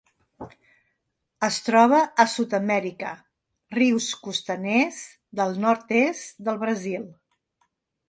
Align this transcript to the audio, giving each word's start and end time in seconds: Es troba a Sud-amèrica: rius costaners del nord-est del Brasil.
Es 1.47 1.59
troba 1.65 1.99
a 2.23 2.25
Sud-amèrica: 2.37 3.13
rius 3.81 4.09
costaners 4.27 5.01
del 5.43 5.57
nord-est 5.69 6.45
del 6.51 6.63
Brasil. 6.69 7.11